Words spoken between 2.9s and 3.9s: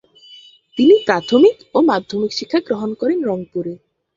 করেন রংপুরে।